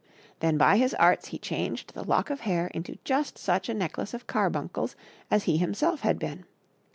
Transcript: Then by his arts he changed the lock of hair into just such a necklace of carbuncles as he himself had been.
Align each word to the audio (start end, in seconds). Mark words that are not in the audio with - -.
Then 0.39 0.57
by 0.57 0.77
his 0.77 0.95
arts 0.95 1.27
he 1.27 1.37
changed 1.37 1.93
the 1.93 2.03
lock 2.03 2.31
of 2.31 2.39
hair 2.39 2.69
into 2.73 2.97
just 3.05 3.37
such 3.37 3.69
a 3.69 3.73
necklace 3.75 4.15
of 4.15 4.25
carbuncles 4.25 4.95
as 5.29 5.43
he 5.43 5.57
himself 5.57 5.99
had 6.01 6.17
been. 6.17 6.43